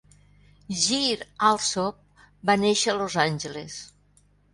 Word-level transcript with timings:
Geer-Alsop 0.85 1.99
va 2.51 2.55
néixer 2.61 2.91
a 2.95 2.95
Los 3.03 3.19
Angeles. 3.25 3.77